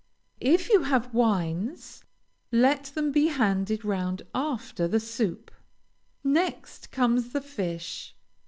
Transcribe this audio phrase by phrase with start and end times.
[0.39, 2.03] If you have wines,
[2.51, 5.51] let them be handed round after the soup.
[6.23, 8.15] Next comes the fish.